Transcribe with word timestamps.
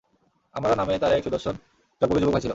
আম্মারা 0.55 0.75
নামে 0.75 0.93
তার 0.99 1.11
এক 1.11 1.23
সুদর্শন 1.23 1.55
টগবগে 2.01 2.21
যুবক 2.21 2.33
ভাই 2.33 2.41
ছিল। 2.41 2.49